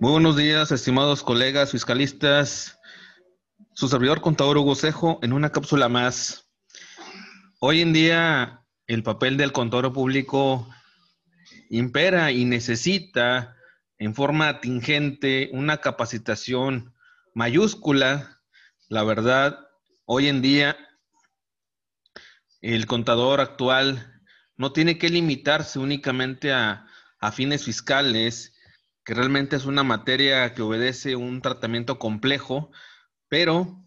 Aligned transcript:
Muy 0.00 0.12
buenos 0.12 0.36
días, 0.36 0.70
estimados 0.70 1.24
colegas 1.24 1.72
fiscalistas. 1.72 2.78
Su 3.72 3.88
servidor 3.88 4.20
contador 4.20 4.56
Hugo 4.56 4.76
Cejo 4.76 5.18
en 5.22 5.32
una 5.32 5.50
cápsula 5.50 5.88
más. 5.88 6.48
Hoy 7.58 7.80
en 7.80 7.92
día 7.92 8.64
el 8.86 9.02
papel 9.02 9.36
del 9.36 9.50
contador 9.50 9.92
público 9.92 10.68
impera 11.68 12.30
y 12.30 12.44
necesita 12.44 13.56
en 13.98 14.14
forma 14.14 14.48
atingente 14.48 15.50
una 15.52 15.78
capacitación 15.78 16.94
mayúscula. 17.34 18.40
La 18.88 19.02
verdad, 19.02 19.58
hoy 20.04 20.28
en 20.28 20.42
día 20.42 20.76
el 22.60 22.86
contador 22.86 23.40
actual 23.40 24.17
no 24.58 24.72
tiene 24.72 24.98
que 24.98 25.08
limitarse 25.08 25.78
únicamente 25.78 26.52
a, 26.52 26.84
fines 27.32 27.64
fiscales, 27.64 28.52
que 29.04 29.14
realmente 29.14 29.56
es 29.56 29.64
una 29.64 29.82
materia 29.82 30.54
que 30.54 30.62
obedece 30.62 31.16
un 31.16 31.40
tratamiento 31.40 31.98
complejo, 31.98 32.70
pero 33.28 33.84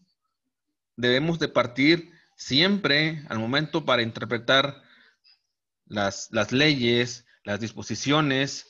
debemos 0.97 1.39
de 1.39 1.47
partir 1.47 2.11
siempre 2.35 3.23
al 3.29 3.39
momento 3.39 3.85
para 3.85 4.01
interpretar 4.01 4.81
las 5.85 6.51
leyes, 6.51 7.25
las 7.45 7.61
disposiciones, 7.61 8.67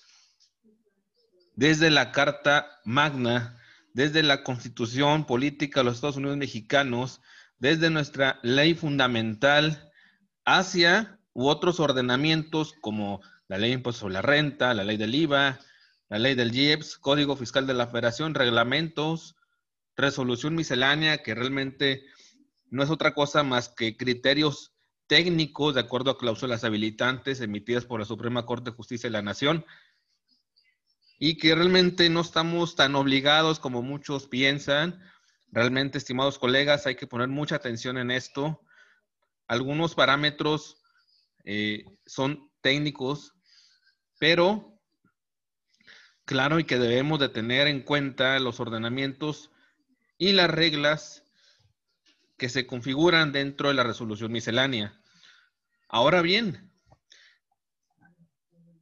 desde 1.55 1.89
la 1.89 2.11
Carta 2.11 2.79
Magna, 2.85 3.57
desde 3.93 4.21
la 4.21 4.43
Constitución 4.43 5.25
Política 5.25 5.79
de 5.79 5.85
los 5.85 5.95
Estados 5.95 6.17
Unidos 6.17 6.37
Mexicanos, 6.37 7.21
desde 7.57 7.89
nuestra 7.89 8.39
ley 8.43 8.73
fundamental, 8.73 9.91
hacia 10.45 11.20
u 11.33 11.47
otros 11.47 11.79
ordenamientos 11.79 12.73
como 12.81 13.21
la 13.47 13.57
ley 13.57 13.69
de 13.69 13.75
impuesto 13.75 14.01
sobre 14.01 14.15
la 14.15 14.21
renta, 14.21 14.73
la 14.73 14.83
ley 14.83 14.97
del 14.97 15.15
IVA, 15.15 15.59
la 16.09 16.19
ley 16.19 16.35
del 16.35 16.53
IEPS, 16.53 16.97
Código 16.97 17.35
Fiscal 17.35 17.67
de 17.67 17.73
la 17.73 17.87
Federación, 17.87 18.33
reglamentos, 18.33 19.35
resolución 19.95 20.55
miscelánea, 20.55 21.23
que 21.23 21.35
realmente 21.35 22.05
no 22.69 22.83
es 22.83 22.89
otra 22.89 23.13
cosa 23.13 23.43
más 23.43 23.69
que 23.69 23.97
criterios 23.97 24.73
técnicos 25.07 25.75
de 25.75 25.81
acuerdo 25.81 26.11
a 26.11 26.17
cláusulas 26.17 26.63
habilitantes 26.63 27.41
emitidas 27.41 27.85
por 27.85 27.99
la 27.99 28.05
Suprema 28.05 28.45
Corte 28.45 28.71
de 28.71 28.75
Justicia 28.75 29.09
de 29.09 29.11
la 29.11 29.21
Nación 29.21 29.65
y 31.19 31.37
que 31.37 31.53
realmente 31.53 32.09
no 32.09 32.21
estamos 32.21 32.75
tan 32.75 32.95
obligados 32.95 33.59
como 33.59 33.81
muchos 33.83 34.27
piensan. 34.27 34.99
Realmente, 35.51 35.97
estimados 35.97 36.39
colegas, 36.39 36.87
hay 36.87 36.95
que 36.95 37.07
poner 37.07 37.27
mucha 37.27 37.57
atención 37.57 37.97
en 37.97 38.09
esto. 38.09 38.61
Algunos 39.47 39.93
parámetros 39.93 40.80
eh, 41.43 41.85
son 42.05 42.51
técnicos, 42.61 43.33
pero 44.19 44.79
claro 46.25 46.59
y 46.59 46.63
que 46.63 46.77
debemos 46.77 47.19
de 47.19 47.29
tener 47.29 47.67
en 47.67 47.81
cuenta 47.81 48.39
los 48.39 48.59
ordenamientos 48.59 49.51
y 50.17 50.33
las 50.33 50.49
reglas 50.49 51.23
que 52.37 52.49
se 52.49 52.65
configuran 52.65 53.31
dentro 53.31 53.69
de 53.69 53.75
la 53.75 53.83
resolución 53.83 54.31
miscelánea. 54.31 54.99
Ahora 55.89 56.21
bien, 56.21 56.71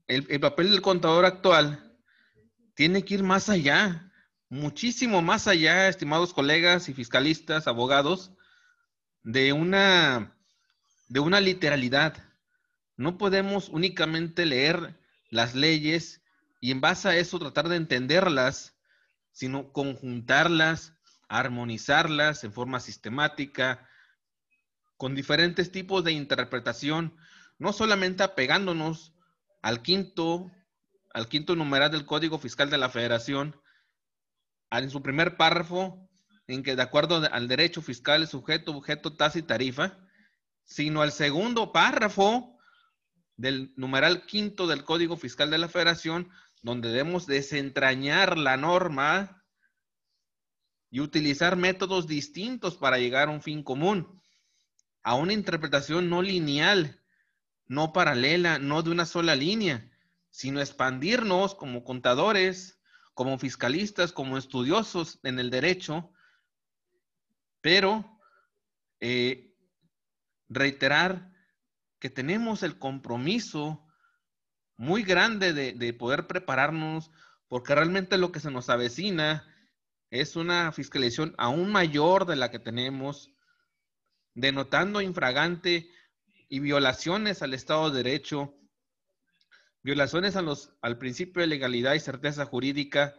el, 0.08 0.26
el, 0.30 0.40
papel 0.40 0.72
del 0.72 0.82
contador 0.82 1.26
actual 1.26 1.98
tiene 2.76 3.04
que 3.04 3.16
ir 3.16 3.24
más 3.24 3.50
allá, 3.50 4.12
muchísimo 4.48 5.22
más 5.22 5.48
allá, 5.48 5.88
estimados 5.88 6.34
colegas 6.34 6.88
y 6.90 6.94
fiscalistas, 6.94 7.68
abogados, 7.68 8.32
de 9.24 9.54
una, 9.54 10.38
de 11.08 11.20
una 11.20 11.42
literalidad. 11.42 12.29
No 13.00 13.18
podemos 13.18 13.70
únicamente 13.70 14.46
leer 14.46 15.00
las 15.30 15.56
leyes 15.56 16.22
y 16.60 16.72
en 16.72 16.82
base 16.82 17.08
a 17.08 17.16
eso 17.16 17.40
tratar 17.40 17.70
de 17.70 17.78
entenderlas, 17.78 18.76
sino 19.32 19.72
conjuntarlas, 19.72 20.98
armonizarlas 21.30 22.44
en 22.44 22.52
forma 22.52 22.82
sistemática, 22.82 23.88
con 24.98 25.16
diferentes 25.16 25.72
tipos 25.72 26.04
de 26.04 26.12
interpretación, 26.12 27.16
no 27.58 27.72
solamente 27.72 28.24
apegándonos 28.24 29.14
al 29.62 29.82
quinto, 29.82 30.52
al 31.14 31.30
quinto 31.30 31.56
numeral 31.56 31.92
del 31.92 32.06
Código 32.06 32.38
Fiscal 32.38 32.70
de 32.70 32.80
la 32.80 32.90
Federación, 32.90 33.56
en 34.72 34.90
su 34.90 35.02
primer 35.02 35.38
párrafo, 35.38 36.10
en 36.48 36.64
que 36.64 36.76
de 36.76 36.82
acuerdo 36.82 37.26
al 37.32 37.48
derecho 37.48 37.82
fiscal 37.82 38.28
sujeto, 38.28 38.76
objeto, 38.76 39.16
tasa 39.16 39.40
y 39.40 39.44
tarifa, 39.44 39.98
sino 40.66 41.02
al 41.02 41.14
segundo 41.14 41.72
párrafo 41.72 42.59
del 43.40 43.72
numeral 43.78 44.26
quinto 44.26 44.68
del 44.68 44.84
Código 44.84 45.16
Fiscal 45.16 45.50
de 45.50 45.58
la 45.58 45.70
Federación, 45.70 46.30
donde 46.62 46.90
debemos 46.90 47.26
desentrañar 47.26 48.38
la 48.38 48.58
norma 48.58 49.46
y 50.90 51.00
utilizar 51.00 51.56
métodos 51.56 52.06
distintos 52.06 52.76
para 52.76 52.98
llegar 52.98 53.30
a 53.30 53.32
un 53.32 53.42
fin 53.42 53.64
común, 53.64 54.22
a 55.04 55.16
una 55.16 55.32
interpretación 55.32 56.10
no 56.10 56.22
lineal, 56.22 57.02
no 57.66 57.94
paralela, 57.94 58.60
no 58.60 58.84
de 58.84 58.92
una 58.92 59.06
sola 59.06 59.36
línea, 59.36 59.90
sino 60.30 60.60
expandirnos 60.60 61.56
como 61.56 61.86
contadores, 61.86 62.82
como 63.14 63.40
fiscalistas, 63.40 64.12
como 64.12 64.38
estudiosos 64.38 65.18
en 65.24 65.40
el 65.40 65.50
derecho, 65.50 66.12
pero 67.62 68.20
eh, 69.00 69.56
reiterar 70.50 71.30
que 72.00 72.10
tenemos 72.10 72.64
el 72.64 72.80
compromiso 72.80 73.86
muy 74.78 75.04
grande 75.04 75.54
de, 75.54 75.94
poder 75.94 76.26
prepararnos, 76.26 77.12
porque 77.50 77.76
realmente 77.76 78.18
lo 78.18 78.32
que 78.32 78.40
se 78.40 78.52
nos 78.52 78.70
avecina 78.70 79.46
es 80.10 80.38
una 80.38 80.72
fiscalización 80.72 81.36
aún 81.38 81.72
mayor 81.72 82.26
de 82.26 82.38
la 82.38 82.50
que 82.50 82.60
tenemos, 82.60 83.30
denotando 84.34 85.02
infragante 85.02 85.92
y 86.48 86.60
violaciones 86.60 87.42
al 87.42 87.54
Estado 87.54 87.92
de 87.92 88.04
Derecho, 88.04 88.56
violaciones 89.84 90.38
a 90.38 90.42
los, 90.42 90.74
al 90.82 90.98
principio 90.98 91.42
de 91.42 91.48
legalidad 91.48 91.94
y 91.94 92.00
certeza 92.00 92.46
jurídica, 92.46 93.16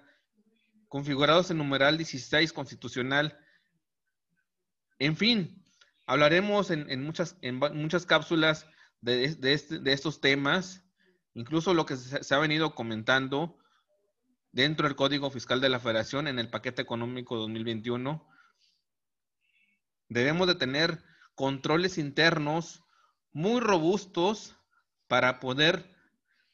configurados 0.88 1.50
en 1.50 1.58
numeral 1.58 1.98
16 1.98 2.54
constitucional. 2.54 3.38
En 4.98 5.14
fin, 5.16 5.59
hablaremos 6.10 6.70
en, 6.70 7.02
muchas, 7.02 7.36
en 7.40 7.56
muchas 7.56 8.04
cápsulas 8.06 8.66
de, 9.00 9.24
este, 9.24 9.78
de 9.78 9.92
estos 9.92 10.20
temas 10.20 10.82
Incluso 11.34 11.74
lo 11.74 11.86
que 11.86 11.96
se, 11.96 12.34
ha 12.34 12.38
venido 12.38 12.74
comentando 12.74 13.58
dentro 14.52 14.88
del 14.88 14.96
Código 14.96 15.30
Fiscal 15.30 15.60
de 15.60 15.68
la 15.68 15.78
Federación 15.78 16.26
en 16.26 16.38
el 16.38 16.50
paquete 16.50 16.82
económico 16.82 17.36
2021, 17.36 18.26
debemos 20.08 20.48
de 20.48 20.56
tener 20.56 21.02
controles 21.36 21.98
internos 21.98 22.82
muy 23.32 23.60
robustos 23.60 24.56
para 25.06 25.38
poder 25.38 25.96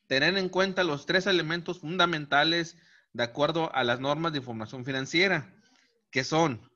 tener 0.06 0.37
en 0.37 0.50
cuenta 0.50 0.84
los 0.84 1.06
tres 1.06 1.27
elementos 1.27 1.81
fundamentales 1.81 2.77
de 3.15 3.25
acuerdo 3.25 3.75
a 3.75 3.83
las 3.83 3.99
normas 3.99 4.33
de 4.33 4.38
información 4.38 4.84
financiera, 4.84 5.55
que 6.11 6.23
son 6.23 6.71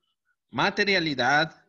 materialidad, 0.50 1.59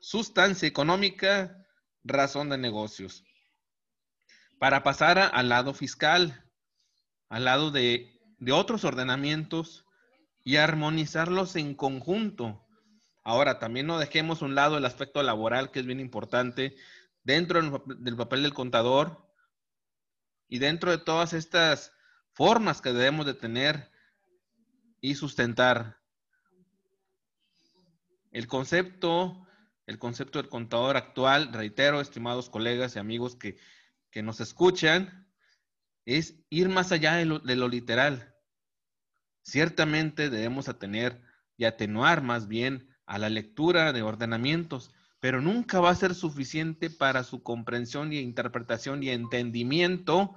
sustancia 0.00 0.68
económica, 0.68 1.66
razón 2.04 2.48
de 2.48 2.58
negocios 2.58 3.24
para 4.58 4.82
pasar 4.82 5.18
al 5.18 5.48
lado 5.48 5.72
fiscal, 5.72 6.44
al 7.28 7.44
lado 7.44 7.70
de, 7.70 8.14
otros 8.52 8.84
ordenamientos 8.84 9.84
y 10.44 10.56
armonizarlos 10.56 11.56
en 11.56 11.74
conjunto. 11.74 12.64
Ahora, 13.24 13.58
también 13.58 13.86
no 13.86 13.98
dejemos 13.98 14.42
un 14.42 14.54
lado 14.54 14.78
el 14.78 14.84
aspecto 14.84 15.22
laboral, 15.22 15.70
que 15.70 15.80
es 15.80 15.86
bien 15.86 16.00
importante, 16.00 16.76
dentro 17.24 17.82
del 17.86 18.16
papel 18.16 18.42
del 18.42 18.54
contador 18.54 19.28
y 20.48 20.58
dentro 20.58 20.90
de 20.90 20.98
todas 20.98 21.32
estas 21.32 21.92
formas 22.32 22.80
que 22.80 22.92
debemos 22.92 23.26
de 23.26 23.34
tener 23.34 23.90
y 25.00 25.14
sustentar. 25.14 25.98
El 28.30 28.46
concepto, 28.46 29.46
el 29.88 29.98
concepto 29.98 30.38
del 30.40 30.48
contador 30.48 30.96
actual, 30.96 31.52
reitero, 31.52 32.00
estimados 32.00 32.48
colegas 32.48 32.94
y 32.94 33.00
amigos 33.00 33.34
que 33.34 33.56
que 34.10 34.22
nos 34.22 34.40
escuchan 34.40 35.26
es 36.04 36.36
ir 36.50 36.68
más 36.68 36.92
allá 36.92 37.14
de 37.16 37.26
lo, 37.26 37.68
literal. 37.68 38.34
Ciertamente 39.42 40.30
debemos 40.30 40.68
atener 40.68 41.20
y 41.56 41.64
atenuar 41.64 42.22
más 42.22 42.48
bien 42.48 42.88
a 43.06 43.18
la 43.18 43.28
lectura 43.28 43.92
de 43.92 44.02
ordenamientos, 44.02 44.90
pero 45.20 45.40
nunca 45.40 45.80
va 45.80 45.90
a 45.90 45.96
ser 45.96 46.14
suficiente 46.14 46.90
para 46.90 47.24
su 47.24 47.42
comprensión 47.42 48.12
y 48.12 48.18
interpretación 48.18 49.02
y 49.02 49.10
entendimiento 49.10 50.34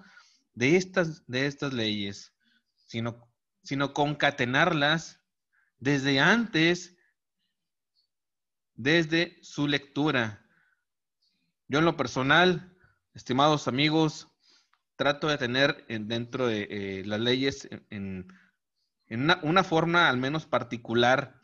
de 0.54 0.75
estas, 0.75 1.25
de 1.27 1.45
estas 1.45 1.74
leyes, 1.74 2.33
sino, 2.88 3.30
sino 3.63 3.94
concatenarlas 3.94 5.21
desde 5.80 6.19
antes, 6.19 6.97
desde 8.81 9.38
su 9.42 9.68
lectura. 9.68 10.45
Yo 11.68 11.80
en 11.80 11.86
lo 11.86 11.98
personal 11.98 12.72
Estimados 13.13 13.68
amigos, 13.68 14.30
trato 14.95 15.28
de 15.28 15.38
tener 15.38 15.86
dentro 15.88 16.48
de 16.48 16.68
eh, 16.69 17.04
las 17.06 17.19
leyes 17.19 17.68
en, 17.89 18.31
una, 19.10 19.63
forma 19.66 20.07
al 20.07 20.16
menos 20.16 20.45
particular. 20.45 21.36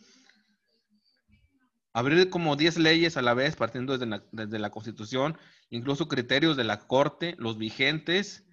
Abrir 1.91 2.29
como 2.29 2.55
10 2.55 2.77
leyes 2.77 3.17
a 3.17 3.21
la 3.21 3.33
vez, 3.33 3.57
partiendo 3.57 3.97
desde 3.97 4.23
desde 4.31 4.59
la 4.59 4.69
Constitución, 4.69 5.37
incluso 5.69 6.07
criterios 6.07 6.55
de 6.55 6.63
la 6.63 6.87
Corte, 6.87 7.35
los 7.37 7.57
vigentes, 7.57 8.45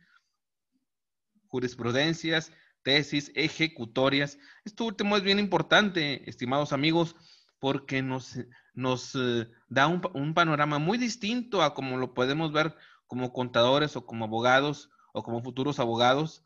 jurisprudencias, 1.47 2.51
tesis, 2.83 3.31
ejecutorias. 3.37 4.39
Esto 4.65 4.87
último 4.87 5.17
es 5.17 5.23
bien 5.23 5.39
importante, 5.39 6.29
estimados 6.29 6.73
amigos, 6.73 7.15
porque 7.61 8.03
nos, 8.03 8.39
nos 8.75 9.15
eh, 9.15 9.49
da 9.69 9.87
un, 9.87 10.35
panorama 10.35 10.79
muy 10.79 10.99
distinto 10.99 11.62
a 11.62 11.75
como 11.75 11.97
lo 11.97 12.12
podemos 12.12 12.53
ver 12.53 12.76
como 13.06 13.32
contadores 13.32 13.97
o 13.97 14.05
como 14.05 14.25
abogados 14.25 14.91
o 15.12 15.23
como 15.23 15.43
futuros 15.43 15.79
abogados 15.79 16.44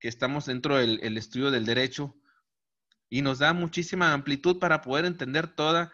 que 0.00 0.08
estamos 0.08 0.46
dentro 0.46 0.76
del 0.76 1.16
estudio 1.16 1.50
del 1.50 1.66
derecho 1.66 2.16
y 3.08 3.22
nos 3.22 3.38
da 3.38 3.52
muchísima 3.52 4.12
amplitud 4.12 4.58
para 4.58 4.80
poder 4.82 5.04
entender 5.04 5.46
toda, 5.46 5.92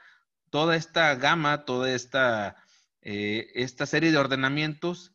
toda 0.51 0.77
esta 0.77 1.15
gama, 1.17 1.65
toda 1.65 1.93
esta, 1.93 2.57
eh, 3.03 3.51
esta 3.55 3.87
serie 3.87 4.11
de 4.11 4.19
ordenamientos 4.19 5.13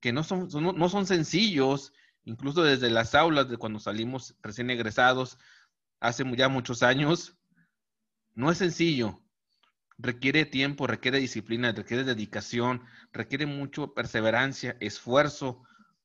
que 0.00 0.12
no 0.12 0.22
son, 0.22 0.48
no 0.52 0.88
son 0.88 1.06
sencillos, 1.06 1.92
incluso 2.24 2.62
desde 2.62 2.90
las 2.90 3.14
aulas 3.14 3.48
de 3.48 3.56
cuando 3.56 3.80
salimos 3.80 4.36
recién 4.42 4.70
egresados, 4.70 5.38
hace 6.00 6.24
ya 6.36 6.48
muchos 6.48 6.82
años, 6.82 7.38
no 8.34 8.50
es 8.50 8.58
sencillo. 8.58 9.25
Requiere 9.98 10.44
tiempo, 10.44 10.86
requiere 10.86 11.18
disciplina, 11.18 11.72
requiere 11.72 12.04
dedicación, 12.04 12.82
requiere 13.12 13.46
mucho 13.46 13.94
perseverancia, 13.94 14.76
esfuerzo, 14.80 15.62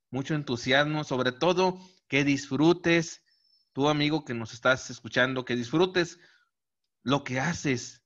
mucho 0.10 0.34
entusiasmo, 0.34 1.04
sobre 1.04 1.32
todo 1.32 1.80
que 2.08 2.24
disfrutes, 2.24 3.24
tu 3.74 3.90
amigo 3.90 4.26
que 4.26 4.34
nos 4.34 4.54
estás 4.54 4.90
escuchando, 4.90 5.46
que 5.46 5.56
disfrutes 5.56 6.20
lo 7.04 7.24
que 7.24 7.40
haces. 7.40 8.04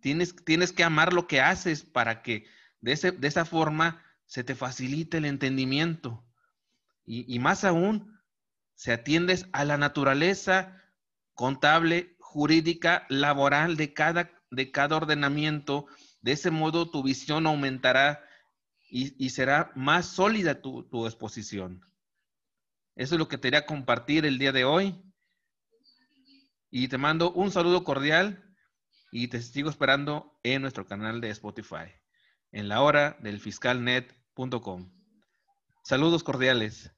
Tienes, 0.00 0.34
tienes 0.44 0.72
que 0.72 0.84
amar 0.84 1.12
lo 1.12 1.26
que 1.26 1.40
haces 1.40 1.84
para 1.84 2.22
que 2.22 2.46
de, 2.80 2.94
de 2.94 3.28
esa 3.28 3.44
forma 3.44 4.02
se 4.26 4.44
te 4.44 4.54
facilite 4.54 5.18
el 5.18 5.24
entendimiento. 5.24 6.24
Y, 7.04 7.32
y 7.32 7.38
más 7.38 7.64
aún, 7.64 8.20
se 8.74 8.92
atiendes 8.92 9.46
a 9.52 9.64
la 9.64 9.76
naturaleza 9.78 10.82
contable 11.34 12.16
jurídica 12.18 13.06
laboral 13.08 13.76
de 13.76 13.92
cada, 13.92 14.30
de 14.54 14.70
cada 14.70 14.96
ordenamiento. 14.96 15.86
De 16.20 16.32
ese 16.32 16.50
modo 16.50 16.90
tu 16.90 17.02
visión 17.02 17.46
aumentará 17.46 18.24
y, 18.88 19.30
será 19.30 19.72
más 19.74 20.06
sólida 20.06 20.60
tu, 20.60 20.84
tu, 20.84 21.06
exposición. 21.06 21.80
Eso 22.94 23.16
es 23.16 23.18
lo 23.18 23.26
que 23.26 23.38
te 23.38 23.48
quería 23.48 23.66
compartir 23.66 24.24
el 24.24 24.38
día 24.38 24.52
de 24.52 24.64
hoy. 24.64 25.02
Y 26.70 26.88
te 26.88 26.98
mando 26.98 27.32
un 27.32 27.50
saludo 27.50 27.82
cordial 27.82 28.54
y 29.10 29.28
te 29.28 29.40
sigo 29.42 29.70
esperando 29.70 30.38
en 30.42 30.62
nuestro 30.62 30.86
canal 30.86 31.20
de 31.20 31.30
Spotify, 31.30 31.92
en 32.52 32.68
la 32.68 32.82
hora 32.82 33.16
del 33.20 33.40
fiscalnet.com. 33.40 34.92
Saludos 35.82 36.24
cordiales. 36.24 36.90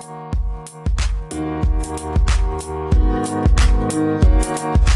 Thank 0.00 0.34
you. 4.78 4.89